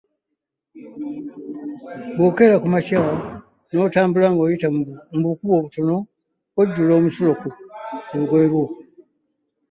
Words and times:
Bwokeera 2.15 2.55
ku 2.61 2.67
makya 2.73 3.01
n'otambula 3.71 4.27
ng'oyita 4.31 4.67
mu 5.19 5.25
bukubo 5.31 5.53
obutono 5.59 5.95
ojjula 6.59 6.93
omusulo 6.99 7.31
ku 7.39 7.47
lugoye. 8.17 8.71